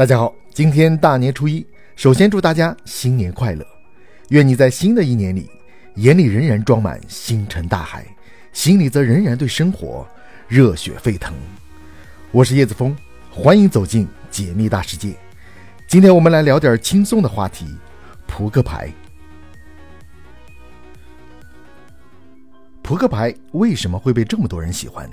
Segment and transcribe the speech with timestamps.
[0.00, 1.62] 大家好，今天大年初一，
[1.94, 3.62] 首先祝大家新年快乐！
[4.30, 5.50] 愿你在新的一年里，
[5.96, 8.06] 眼里仍然装满星辰大海，
[8.50, 10.08] 心里则仍然对生活
[10.48, 11.34] 热血沸腾。
[12.30, 12.96] 我是叶子峰，
[13.30, 15.14] 欢迎走进解密大世界。
[15.86, 17.66] 今天我们来聊点轻松的话题——
[18.26, 18.90] 扑克牌。
[22.80, 25.06] 扑克牌为什么会被这么多人喜欢？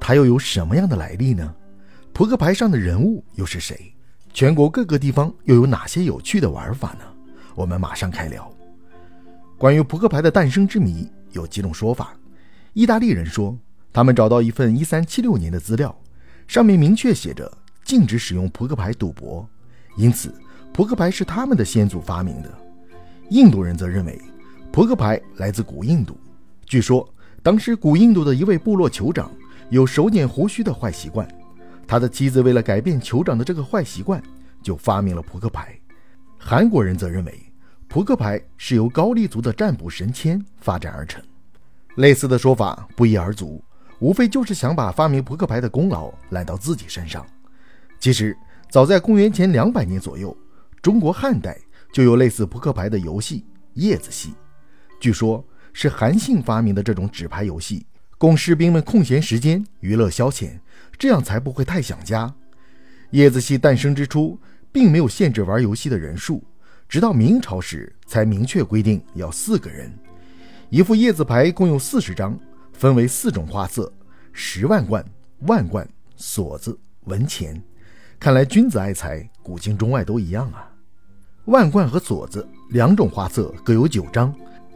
[0.00, 1.54] 它又有什么样的来历呢？
[2.14, 3.94] 扑克牌上的人物又是谁？
[4.32, 7.04] 全国各个地方又有哪些有趣的玩法呢？
[7.54, 8.50] 我们马上开聊。
[9.58, 12.14] 关于扑克牌的诞生之谜，有几种说法。
[12.72, 13.56] 意大利人说，
[13.92, 15.94] 他们找到一份1376年的资料，
[16.46, 17.50] 上面明确写着
[17.84, 19.46] 禁止使用扑克牌赌博，
[19.96, 20.32] 因此
[20.72, 22.50] 扑克牌是他们的先祖发明的。
[23.30, 24.18] 印度人则认为，
[24.72, 26.16] 扑克牌来自古印度。
[26.64, 27.06] 据说，
[27.42, 29.30] 当时古印度的一位部落酋长
[29.70, 31.28] 有手捻胡须的坏习惯。
[31.90, 34.22] 他的妻子为了改变酋长的这个坏习惯，
[34.62, 35.76] 就发明了扑克牌。
[36.38, 37.52] 韩国人则认为，
[37.88, 41.20] 扑克牌是由高丽族的占卜神签发展而成。
[41.96, 43.60] 类似的说法不一而足，
[43.98, 47.26] 无非就是想把发明扑克牌的功劳揽到自己身上。
[47.98, 48.38] 其实，
[48.70, 50.34] 早在公元前两百年左右，
[50.80, 51.58] 中国汉代
[51.92, 53.44] 就有类似扑克牌的游戏——
[53.74, 54.32] 叶子戏。
[55.00, 57.84] 据说，是韩信发明的这种纸牌游戏。
[58.20, 60.50] 供士兵们空闲时间娱乐消遣，
[60.98, 62.30] 这样才不会太想家。
[63.12, 64.38] 叶子戏诞生之初，
[64.70, 66.44] 并没有限制玩游戏的人数，
[66.86, 69.90] 直到明朝时才明确规定要四个人。
[70.68, 72.38] 一副叶子牌共有四十张，
[72.74, 73.90] 分为四种花色：
[74.34, 75.02] 十万贯、
[75.46, 77.58] 万贯、锁子、文钱。
[78.18, 80.70] 看来君子爱财，古今中外都一样啊。
[81.46, 84.30] 万贯和锁子两种花色各有九张，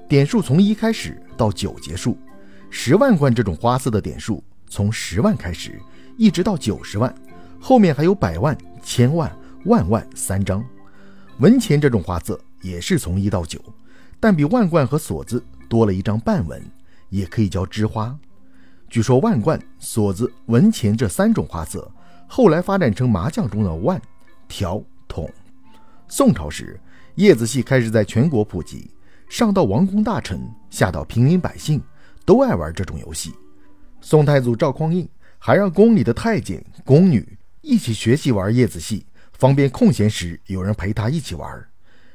[0.08, 2.16] 点数从一开始到九结束。
[2.76, 5.80] 十万贯这种花色的点数从十万开始，
[6.18, 7.14] 一直到九十万，
[7.60, 9.32] 后面还有百万、千万、
[9.66, 10.62] 万万三张。
[11.38, 13.60] 文钱这种花色也是从一到九，
[14.18, 16.60] 但比万贯和锁子多了一张半文，
[17.10, 18.14] 也可以叫枝花。
[18.90, 21.88] 据说万贯、锁子、文钱这三种花色
[22.26, 24.02] 后来发展成麻将中的万、
[24.48, 25.30] 条、筒。
[26.08, 26.78] 宋朝时，
[27.14, 28.90] 叶子戏开始在全国普及，
[29.28, 30.40] 上到王公大臣，
[30.70, 31.80] 下到平民百姓。
[32.24, 33.32] 都爱玩这种游戏。
[34.00, 35.08] 宋太祖赵匡胤
[35.38, 41.66] 还让宫里的太监、宫女一起学习玩叶子戏，方便空闲时有人陪他一起玩。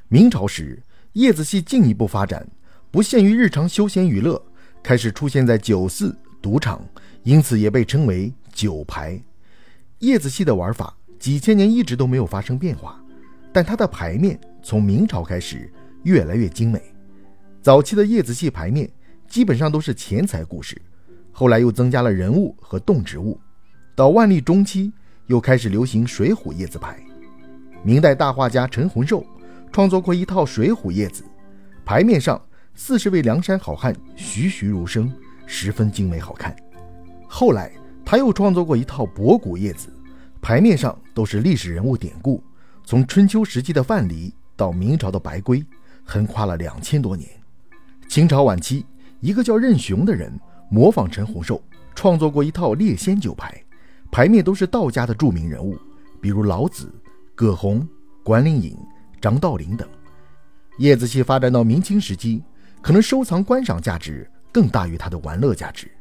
[0.07, 0.81] 明朝时，
[1.13, 2.47] 叶子戏进一步发展，
[2.91, 4.41] 不限于日常休闲娱乐，
[4.83, 6.83] 开始出现在酒肆、赌场，
[7.23, 9.19] 因此也被称为酒牌。
[9.99, 13.03] 叶子戏的玩法几千年一直都没有发生变化，
[13.51, 15.71] 但它的牌面从明朝开始
[16.03, 16.81] 越来越精美。
[17.61, 18.89] 早期的叶子戏牌面。
[19.29, 20.75] 基本上都是钱财故事，
[21.31, 23.39] 后来又增加了人物和动植物。
[23.95, 24.91] 到万历中期，
[25.27, 26.97] 又开始流行水浒叶子牌。
[27.83, 29.23] 明代大画家陈洪寿
[29.71, 31.23] 创作过一套水浒叶子，
[31.85, 32.41] 牌面上
[32.73, 35.13] 四十位梁山好汉栩栩如生，
[35.45, 36.55] 十分精美好看。
[37.27, 37.71] 后来
[38.03, 39.93] 他又创作过一套博古叶子，
[40.41, 42.43] 牌面上都是历史人物典故，
[42.83, 45.63] 从春秋时期的范蠡到明朝的白圭，
[46.03, 47.29] 横跨了两千多年。
[48.07, 48.83] 清朝晚期。
[49.21, 50.31] 一个叫任雄的人
[50.69, 51.61] 模仿陈洪寿，
[51.93, 53.61] 创作过一套猎仙酒牌，
[54.11, 55.77] 牌面都是道家的著名人物，
[56.21, 56.93] 比如老子、
[57.35, 57.87] 葛洪、
[58.23, 58.77] 关灵隐、
[59.19, 59.87] 张道陵等。
[60.77, 62.41] 叶子戏发展到明清时期，
[62.81, 65.91] 可能收藏观赏价值更大于它的玩乐价值。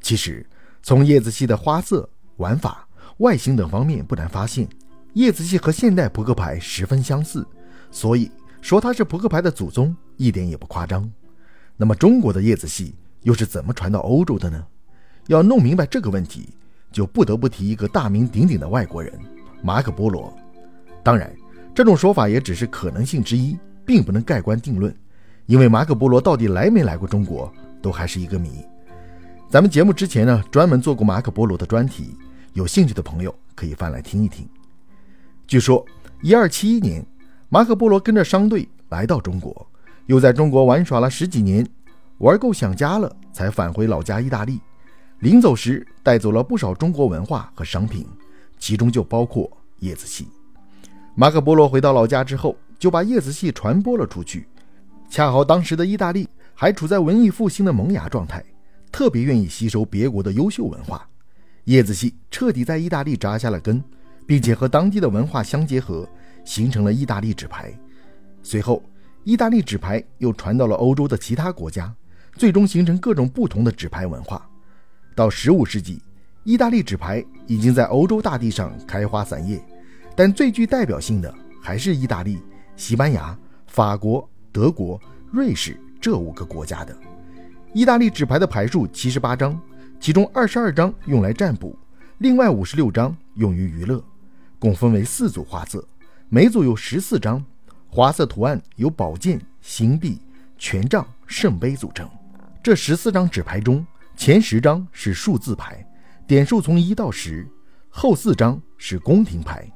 [0.00, 0.46] 其实，
[0.82, 2.88] 从叶子戏的花色、玩法、
[3.18, 4.66] 外形等方面，不难发现，
[5.12, 7.46] 叶子戏和现代扑克牌十分相似，
[7.90, 8.30] 所以
[8.62, 11.10] 说它是扑克牌的祖宗，一点也不夸张。
[11.76, 14.64] 那么中国的叶子戏又是怎么传到欧洲的呢？
[15.26, 16.50] 要弄明白这个问题，
[16.92, 19.12] 就不得不提一个大名鼎鼎的外国人——
[19.62, 20.32] 马可·波罗。
[21.02, 21.34] 当然，
[21.74, 24.94] 这种说法也只是可能性之一，并不能盖棺定论，
[25.46, 27.52] 因为马可·波罗到底来没来过中国，
[27.82, 28.64] 都还是一个谜。
[29.50, 32.16] 咱们节目之前呢，专门做过马可·波罗的专题，
[32.52, 34.48] 有兴趣的朋友可以翻来听一听。
[35.46, 35.84] 据说，
[36.22, 37.04] 一二七一年，
[37.48, 39.66] 马可·波罗跟着商队来到中国。
[40.06, 41.66] 又在中国玩耍了十几年，
[42.18, 44.60] 玩够想家了，才返回老家意大利。
[45.20, 48.06] 临走时带走了不少中国文化和商品，
[48.58, 50.28] 其中就包括叶子戏。
[51.14, 54.46] 马可波罗回到老家之后，就把叶子戏传播了出去。
[55.08, 58.44] 恰好当时的意大利还处在文艺复兴的萌芽状态，
[58.92, 61.08] 特别愿意吸收别国的优秀文化。
[61.64, 63.82] 叶子戏彻底在意大利扎下了根，
[64.26, 66.06] 并且和当地的文化相结合，
[66.44, 67.72] 形成了意大利纸牌。
[68.42, 68.82] 随后。
[69.24, 71.92] 意大利纸牌又传到了欧洲的其他国家，
[72.36, 74.46] 最终形成各种不同的纸牌文化。
[75.14, 76.02] 到15世纪，
[76.42, 79.64] 意大利纸牌已经在欧洲大地上开花散叶，
[80.14, 82.38] 但最具代表性的还是意大利、
[82.76, 83.36] 西班牙、
[83.66, 85.00] 法国、德国、
[85.32, 86.94] 瑞士这五个国家的。
[87.72, 89.58] 意大利纸牌的牌数七十八张，
[89.98, 91.74] 其中二十二张用来占卜，
[92.18, 94.04] 另外五十六张用于娱乐，
[94.58, 95.82] 共分为四组花色，
[96.28, 97.42] 每组有十四张，
[97.94, 100.18] 花色图案由宝剑、星币、
[100.58, 102.10] 权杖、圣杯组成。
[102.60, 103.86] 这十四张纸牌中，
[104.16, 105.86] 前十张是数字牌，
[106.26, 107.44] 点数从一到十；
[107.88, 109.70] 后四张是宫廷牌，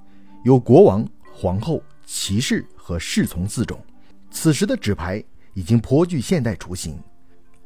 [0.44, 3.81] 有国王、皇后、骑士和侍从四种。
[4.32, 5.23] 此时的纸牌
[5.55, 7.00] 已经颇具现代雏形。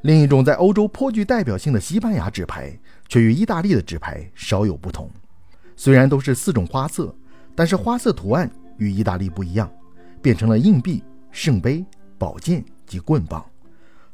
[0.02, 2.78] 另一种在欧洲颇具代表性的西班牙纸牌，
[3.08, 5.10] 却与意大利的纸牌稍有不同。
[5.76, 7.16] 虽然都是四种花色，
[7.54, 9.72] 但是花色图案与意大利不一样，
[10.22, 11.02] 变成了硬币、
[11.32, 11.84] 圣杯、
[12.16, 13.44] 宝剑及棍棒。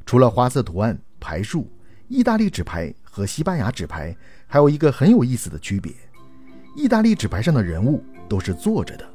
[0.06, 1.70] 除了花色图案、牌数，
[2.08, 4.16] 意大利纸牌和西班牙纸牌
[4.46, 5.92] 还有一个很有意思的区别：
[6.74, 9.06] 意大利纸牌上的人物都是坐着的，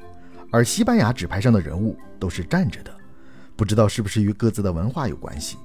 [0.51, 2.95] 而西班牙纸牌上的人物都是站着的。
[3.55, 5.57] 不知道是不是与各自的文化有关系？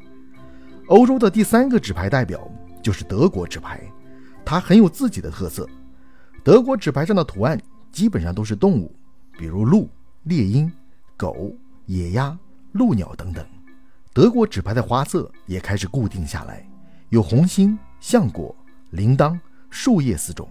[0.86, 2.50] 欧洲的第三个纸牌代表
[2.82, 3.82] 就是德国纸牌，
[4.44, 5.68] 它很有自己的特色。
[6.42, 7.60] 德国纸牌上的图案
[7.92, 8.94] 基本上都是动物，
[9.38, 9.90] 比如鹿、
[10.22, 10.70] 猎鹰、
[11.18, 11.52] 狗、
[11.86, 12.38] 野鸭、
[12.72, 13.44] 鹭鸟等等。
[14.14, 16.64] 德国纸牌的花色也开始固定下来，
[17.08, 18.54] 有红心、橡果、
[18.90, 19.36] 铃铛、
[19.68, 20.48] 树叶四种，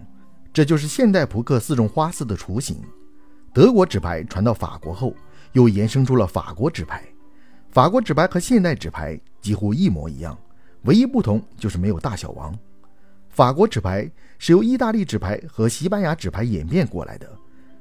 [0.51, 2.81] 这就是现代扑克四种花色的雏形。
[3.53, 5.15] 德国纸牌传到法国后，
[5.53, 7.01] 又延伸出了法国纸牌。
[7.69, 10.37] 法国纸牌和现代纸牌几乎一模一样，
[10.83, 12.53] 唯一不同就是没有大小王。
[13.29, 17.29] 法国纸牌是由意大利纸牌和西班牙纸牌演变过来的，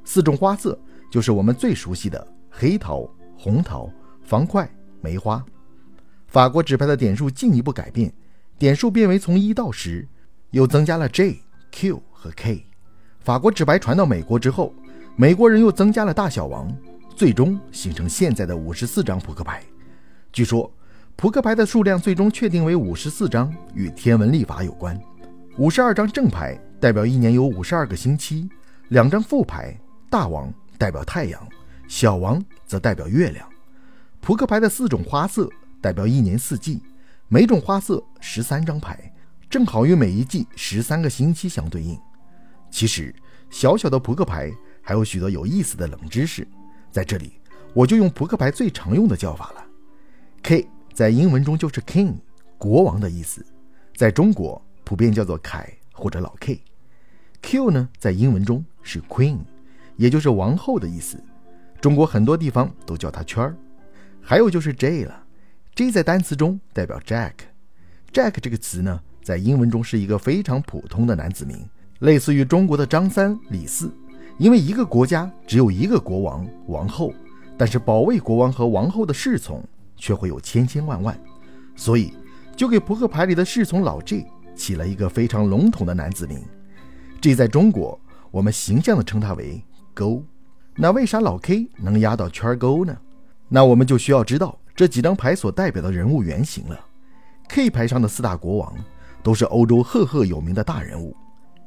[0.05, 0.79] 四种花色
[1.11, 2.27] 就是我们最熟悉的
[2.59, 3.07] 黑桃、
[3.37, 3.91] 红桃、
[4.23, 4.67] 方块、
[5.03, 5.45] 梅花。
[6.27, 8.11] 法国纸牌的点数进一步改变，
[8.57, 10.09] 点数变为从一到十，
[10.53, 11.39] 又增加了 J、
[11.71, 12.65] Q 和 K。
[13.21, 14.73] 法国纸牌传到美国之后，
[15.17, 16.75] 美国人又增加了大小王，
[17.15, 19.63] 最终形成现在的五十四张扑克牌。
[20.33, 20.73] 据说，
[21.15, 24.99] 扑克牌的数量最终确定为五十四张，与天文历法有关。
[25.59, 28.49] 五十二张正牌代表一年有五十二个星期，
[28.89, 31.47] 两张副牌，大王代表太阳，
[31.89, 33.49] 小王则代表月亮。
[34.21, 35.51] 扑克牌的四种花色。
[35.79, 36.83] 代表一年四季，
[37.29, 39.13] 每种花色十三张牌，
[39.49, 41.97] 正好与每一季十三个星期相对应。
[42.73, 43.15] 其实，
[43.51, 44.51] 小小的扑克牌
[44.83, 46.49] 还有许多有意思的冷知识，
[46.91, 47.35] 在这里
[47.73, 49.65] 我就用扑克牌最常用的叫法了。
[50.43, 52.15] K 在英文中就是 King，
[52.59, 53.47] 国王的意思，
[53.95, 56.61] 在中国普遍叫做凯或者老 K。
[57.43, 59.39] Q 呢，在英文中是 Queen，
[59.97, 61.23] 也就是王后的意思，
[61.81, 63.57] 中国很多地方都叫它圈儿。
[64.21, 65.23] 还有就是 J 了。
[65.75, 71.69] J 在单词中代表 Jack，Jack 这个词呢，在英文中是一个非常普通的男子名，
[72.01, 73.93] 类似于中国的张三李四。
[74.39, 77.13] 因为一个国家只有一个国王王后，
[77.57, 79.63] 但是保卫国王和王后的侍从
[79.97, 81.19] 却会有千千万万，
[81.75, 82.13] 所以
[82.57, 86.43] 就给扑克牌里的侍从老 J 起了一个非常笼统的男子名。
[87.21, 87.99] J 在中国，
[88.31, 89.63] 我们形象的称他为
[89.95, 90.23] 勾。
[90.79, 92.95] 那为啥老 K 能压到圈勾呢？
[93.49, 94.59] 那我们就需要知道。
[94.75, 96.79] 这几张牌所代表的人物原型了。
[97.49, 98.75] K 牌上的四大国王
[99.23, 101.17] 都是欧洲赫赫有名的大人物。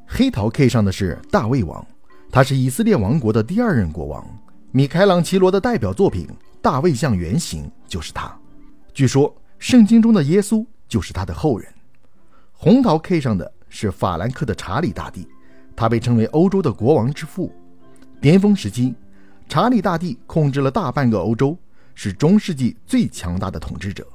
[0.06, 1.84] 黑桃 K 上的是大卫王，
[2.30, 4.24] 他是以色列王国的第二任国王。
[4.70, 6.26] 米开朗基罗的代表作品
[6.62, 8.32] 《大卫像原型》就是他。
[8.94, 11.68] 据说圣经中的耶稣就是他的后人。
[12.52, 15.26] 红桃 K 上的是法兰克的查理大帝，
[15.74, 17.52] 他被称为欧洲的国王之父。
[18.20, 18.94] 巅峰时期，
[19.50, 21.58] 查理大帝控制了大半个欧洲。
[21.92, 24.06] 是中世纪最强大的统治者，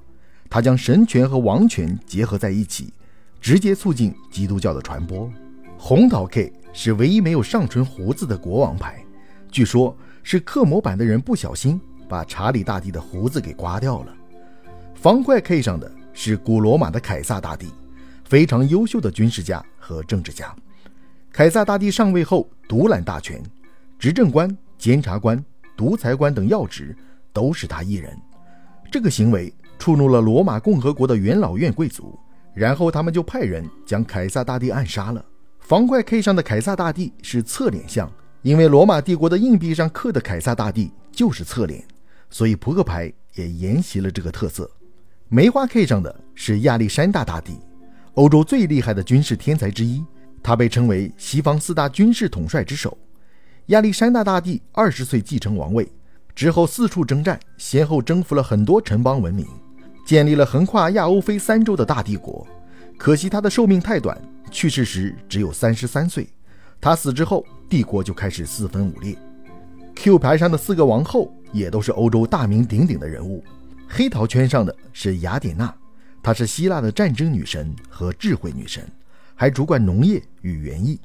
[0.49, 2.91] 他将神权和王权结合在一起，
[3.39, 5.29] 直接促进基督教的传播。
[5.77, 9.05] 红桃 K 是唯一没有上唇胡子的国王牌，
[9.51, 14.15] 据说是刻模板的人不小心把查理大帝的胡子给刮掉了。
[14.95, 17.67] 方块 K 上的是古罗马的凯撒大帝，
[18.23, 20.55] 非常优秀的军事家和政治家。
[21.31, 23.43] 凯撒大帝上位后独揽大权，
[23.99, 25.43] 执政官、监察官、
[25.75, 26.95] 独裁官等要职。
[27.33, 28.17] 都是他一人，
[28.89, 32.17] 这个行为触怒了罗马共和国的元老院贵族，
[32.53, 35.21] 然后他们就派人将凯撒大帝暗杀了。
[35.59, 38.09] 方块 K 上的凯撒大帝是侧脸像，
[38.41, 41.83] 因为罗马帝国的硬币上刻的凯撒大帝就是侧脸，
[42.29, 44.71] 所以扑克牌也沿袭了这个特色。
[45.27, 47.59] 梅花 K 上的是亚历山大大帝，
[48.13, 50.01] 欧洲最厉害的军事天才之一，
[50.41, 52.97] 他被称为西方四大军事统帅之首。
[53.67, 55.91] 亚历山大大帝二十岁继承王位。
[56.35, 59.47] 之后四处征战，先后征服了很多城邦文明，
[60.05, 62.45] 建立了横跨亚欧非三洲的大帝国。
[62.95, 66.29] 可惜他的寿命太短，去世时只有三十三岁。
[66.79, 69.17] 他死之后，帝国就开始四分五裂。
[69.95, 73.43] Q 牌上的四个王后也都是欧洲大名鼎鼎的人物。
[73.87, 75.73] 黑桃圈上的是雅典娜，
[76.21, 78.87] 她是希腊的战争女神和智慧女神，
[79.33, 80.99] 还主管农业与园艺。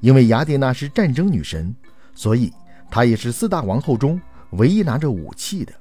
[0.00, 1.74] 因为雅典娜是战争女神，
[2.14, 2.52] 所以
[2.90, 5.72] 她也是四大王后中唯一拿着武器的。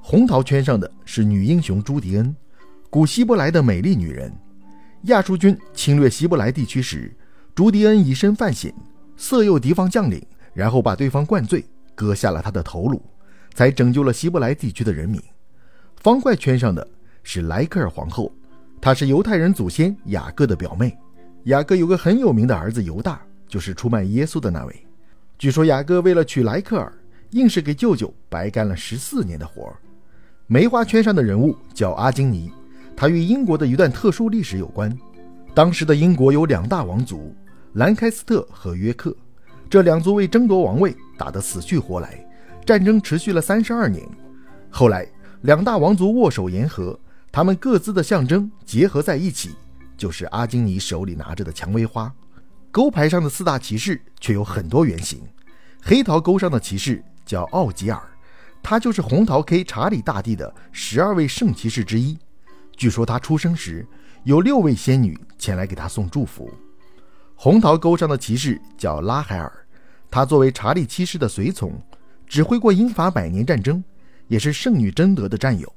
[0.00, 2.34] 红桃圈上的是女英雄朱迪恩，
[2.88, 4.32] 古希伯来的美丽女人。
[5.02, 7.14] 亚述军侵略希伯来地区时，
[7.54, 8.74] 朱迪恩以身犯险，
[9.16, 13.02] 色诱敌方将领，然后把对方灌醉，割下了他的头颅，
[13.54, 15.20] 才拯救了希伯来地区的人民。
[15.96, 16.86] 方块圈上的
[17.22, 18.32] 是莱克尔皇后，
[18.80, 20.96] 她是犹太人祖先雅各的表妹。
[21.44, 23.20] 雅各有个很有名的儿子犹大。
[23.50, 24.86] 就是出卖耶稣的那位。
[25.40, 26.92] 据说雅各为了娶莱克尔，
[27.30, 29.76] 硬是给舅舅白干了十四年的活儿。
[30.46, 32.52] 梅花圈上的人物叫阿金尼，
[32.94, 34.94] 他与英国的一段特殊历史有关。
[35.54, 37.34] 当时的英国有两大王族，
[37.72, 39.16] 兰开斯特和约克，
[39.70, 42.22] 这两族为争夺王位打得死去活来，
[42.66, 44.06] 战争持续了三十二年。
[44.68, 45.08] 后来
[45.40, 47.00] 两大王族握手言和，
[47.32, 49.52] 他们各自的象征结合在一起，
[49.96, 52.12] 就是阿金尼手里拿着的蔷薇花。
[52.72, 55.20] 勾牌上的四大骑士却有很多原型。
[55.82, 58.00] 黑桃勾上的骑士叫奥吉尔，
[58.62, 62.16] 他就是红桃 K 查理大帝的十二位圣骑士之一。
[62.76, 63.84] 据说他出生时
[64.22, 66.48] 有六位仙女前来给他送祝福。
[67.34, 69.52] 红桃沟上的骑士叫拉海尔，
[70.08, 71.72] 他作为查理七世的随从，
[72.26, 73.82] 指挥过英法百年战争，
[74.28, 75.72] 也是圣女贞德的战友，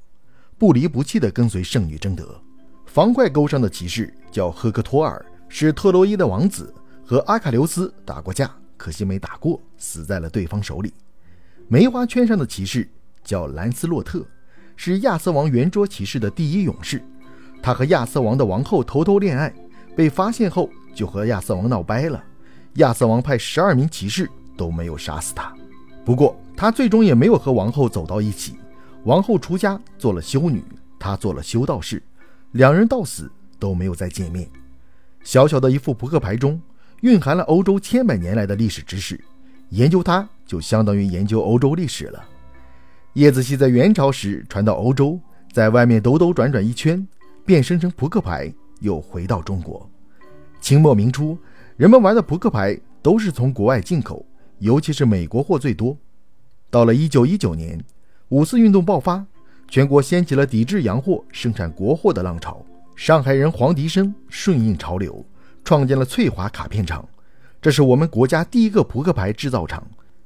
[0.59, 2.39] 不离不弃地跟随圣女贞德。
[2.85, 6.71] 方块沟上的骑士叫赫克托尔，是特洛伊的王子。
[7.05, 10.93] 和阿喀琉斯打过架，可惜没打过，死在了对方手里。
[11.67, 12.88] 梅花圈上的骑士
[13.24, 14.25] 叫兰斯洛特，
[14.77, 17.03] 是亚瑟王圆桌骑士的第一勇士。
[17.62, 19.53] 他和亚瑟王的王后偷偷恋爱，
[19.95, 22.24] 被发现后就和亚瑟王闹掰了。
[22.75, 25.53] 亚瑟王派十二名骑士都没有杀死他，
[26.05, 28.55] 不过他最终也没有和王后走到一起。
[29.03, 30.63] 王后出家做了修女，
[30.98, 32.01] 他做了修道士，
[32.51, 33.29] 两人到死
[33.60, 34.50] 都没有再见面。
[35.22, 36.62] 小小的一副扑克牌中。
[37.03, 39.22] 蕴含了欧洲千百年来的历史知识，
[39.72, 42.24] 研究它就相当于研究欧洲历史了。
[43.12, 45.19] 叶子戏在元朝时传到欧洲，
[45.51, 47.05] 在外面兜兜转转一圈，
[47.45, 49.86] 变身成扑克牌，又回到中国。
[50.62, 51.38] 清末明初，
[51.75, 54.25] 人们玩的扑克牌都是从国外进口，
[54.60, 55.98] 尤其是美国货最多。
[56.69, 57.83] 到了1919年，
[58.29, 59.25] 五四运动爆发，
[59.67, 62.65] 全国掀起了抵制洋货、生产国货的浪潮。
[62.95, 65.22] 上海人黄迪生顺应潮流。
[65.63, 67.08] 创建了翠华卡片厂，
[67.62, 69.82] 这是我们国家第一个扑克牌制造厂，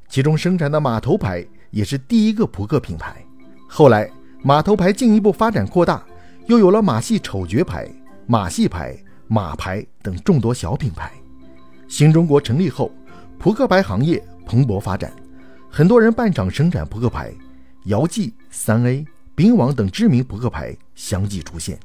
[0.10, 3.24] 其中生产的马头牌也是第一个扑克品牌。
[3.68, 4.10] 后来
[4.42, 6.04] 马头牌进一步发展扩大，
[6.48, 7.88] 又有了马戏丑角牌、
[8.26, 11.12] 马戏牌、马牌等众多小品牌。
[11.88, 12.92] 新中国成立后，
[13.38, 15.14] 扑克牌行业蓬勃发展，
[15.70, 17.32] 很多人办厂生产扑克牌，
[17.86, 21.80] 姚记、三 A、兵王等知名扑克牌相继出现。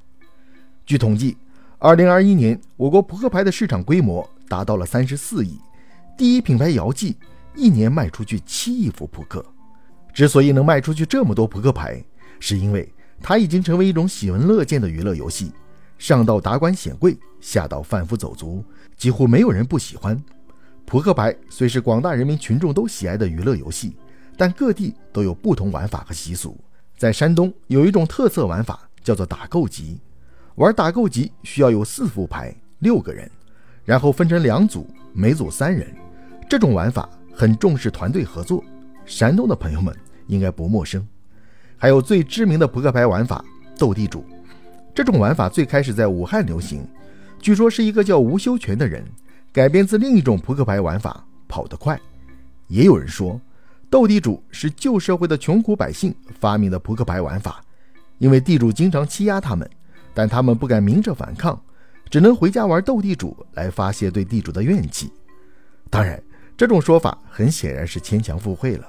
[0.87, 1.37] 据统计。
[1.85, 5.59] 二零二一年，我国扑克牌的市场规模达到了三十四亿，
[6.17, 7.17] 第一品牌姚记
[7.57, 9.45] 一年卖出去七亿副扑克。
[10.15, 12.01] 之所以能卖出去这么多扑克牌，
[12.39, 12.89] 是因为
[13.21, 15.51] 它已经成为一种喜闻乐见的娱乐游戏，
[15.99, 18.65] 上到达官显贵，下到贩夫走卒，
[18.97, 20.17] 几乎没有人不喜欢。
[20.87, 23.97] 扑克牌虽是广大人民群众都喜爱的娱乐游戏，
[24.37, 26.57] 但各地都有不同玩法和习俗。
[26.97, 29.99] 在山东有一种特色玩法，叫做打够级。
[30.57, 33.31] 玩打够级需要有四副牌，六个人，
[33.85, 35.87] 然后分成两组，每组三人。
[36.49, 38.63] 这种玩法很重视团队合作，
[39.07, 41.07] 山东的朋友们应该不陌生。
[41.79, 43.43] 还有最知名的扑克牌玩法
[43.79, 44.25] 斗地主，
[44.95, 46.87] 这种玩法最开始在武汉流行，
[47.41, 49.03] 据说是一个叫吴修全的人
[49.53, 51.99] 改编自另一种扑克牌玩法跑得快。
[52.69, 53.41] 也有人说，
[53.89, 57.65] 斗地主是旧社会的穷苦百姓发明的扑克牌玩法，
[58.19, 59.69] 因为地主经常欺压他们。
[60.15, 61.61] 但他们不敢明着反抗，
[62.11, 65.11] 只能回家玩斗地主来发泄对地主的怨气。
[65.89, 66.23] 当然，
[66.57, 68.89] 这种说法很显然是牵强附会了。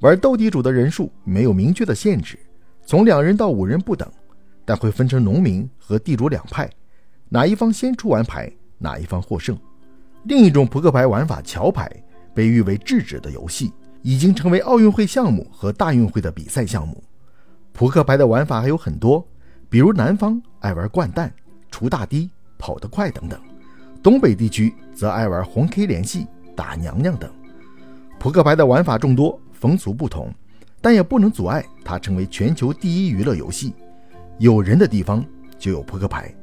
[0.00, 2.38] 玩斗地主的人数没有明确的限制，
[2.84, 4.10] 从两人到五人不等，
[4.64, 6.70] 但会分成农民和地主两派，
[7.28, 9.58] 哪一方先出完牌，哪一方获胜。
[10.24, 11.90] 另一种扑克牌玩法桥牌，
[12.34, 17.02] 被誉为智者的游戏，已经成为奥运会项目和大运会的比赛项目。
[17.72, 19.26] 扑克牌的玩法还有很多。
[19.68, 21.32] 比如南方爱玩掼蛋、
[21.70, 23.40] 出大堤、跑得快等等，
[24.02, 27.30] 东北地区则爱玩红 K 联系、打娘娘等。
[28.18, 30.32] 扑克牌的玩法众多，风俗不同，
[30.80, 33.74] 但也不能阻碍它成为全球第一娱乐游戏。
[34.38, 35.24] 有人的地方
[35.58, 36.34] 就有扑克牌，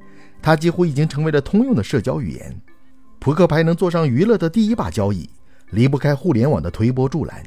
[0.42, 2.56] 它几乎已经成为了通用的社交语言。
[3.20, 5.30] 扑克牌能坐上娱乐的第一把交椅，
[5.72, 7.42] 离不开互联网的推波助澜。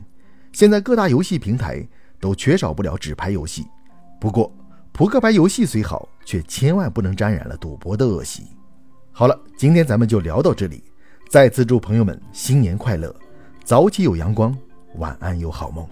[0.53, 1.87] 现在各大游戏平台
[2.19, 3.67] 都缺少不了纸牌游戏。
[4.19, 4.51] 不过，
[4.97, 8.45] 扑克牌游戏虽好，却千万不能沾染了赌博的恶习。
[9.13, 10.83] 好了，今天咱们就聊到这里。
[11.29, 13.15] 再次祝朋友们新年快乐，
[13.63, 14.57] 早起有阳光，
[14.95, 15.87] 晚安有好梦。